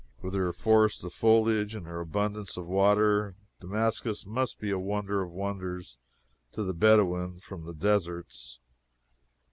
[0.23, 5.21] With her forest of foliage and her abundance of water, Damascus must be a wonder
[5.21, 5.99] of wonders
[6.53, 8.57] to the Bedouin from the deserts.